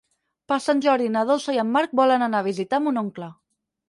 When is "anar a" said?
2.29-2.47